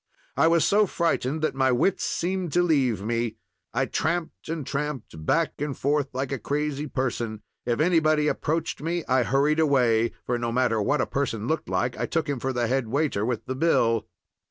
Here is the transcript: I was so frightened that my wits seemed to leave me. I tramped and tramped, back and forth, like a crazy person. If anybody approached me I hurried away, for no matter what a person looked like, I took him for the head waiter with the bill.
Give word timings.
I 0.35 0.47
was 0.47 0.65
so 0.65 0.87
frightened 0.87 1.43
that 1.43 1.53
my 1.53 1.71
wits 1.71 2.03
seemed 2.03 2.51
to 2.53 2.63
leave 2.63 3.03
me. 3.03 3.35
I 3.71 3.85
tramped 3.85 4.49
and 4.49 4.65
tramped, 4.65 5.23
back 5.27 5.61
and 5.61 5.77
forth, 5.77 6.07
like 6.11 6.31
a 6.31 6.39
crazy 6.39 6.87
person. 6.87 7.43
If 7.67 7.79
anybody 7.79 8.27
approached 8.27 8.81
me 8.81 9.03
I 9.07 9.21
hurried 9.21 9.59
away, 9.59 10.13
for 10.25 10.39
no 10.39 10.51
matter 10.51 10.81
what 10.81 11.01
a 11.01 11.05
person 11.05 11.47
looked 11.47 11.69
like, 11.69 11.99
I 11.99 12.07
took 12.07 12.27
him 12.27 12.39
for 12.39 12.51
the 12.51 12.65
head 12.65 12.87
waiter 12.87 13.23
with 13.23 13.45
the 13.45 13.53
bill. 13.53 14.07